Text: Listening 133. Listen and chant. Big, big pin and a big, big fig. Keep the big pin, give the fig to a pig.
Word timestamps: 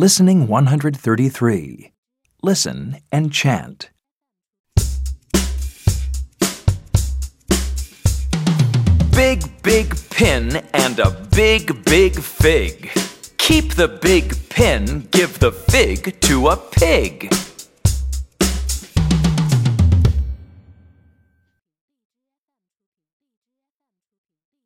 Listening 0.00 0.46
133. 0.46 1.90
Listen 2.40 2.98
and 3.10 3.32
chant. 3.32 3.90
Big, 9.10 9.42
big 9.64 9.96
pin 10.10 10.62
and 10.72 11.00
a 11.00 11.10
big, 11.34 11.84
big 11.84 12.14
fig. 12.14 12.92
Keep 13.38 13.74
the 13.74 13.88
big 13.88 14.36
pin, 14.48 15.08
give 15.10 15.40
the 15.40 15.50
fig 15.50 16.20
to 16.20 16.46
a 16.46 16.56
pig. 16.56 17.34